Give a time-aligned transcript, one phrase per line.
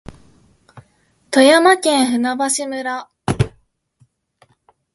[1.29, 3.11] 富山県舟橋村